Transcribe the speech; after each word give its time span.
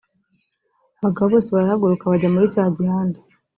Abagabo 0.99 1.27
bose 1.33 1.49
barahaguruka 1.55 2.11
bajya 2.11 2.29
muri 2.33 2.53
cya 2.53 2.65
gihande 2.77 3.19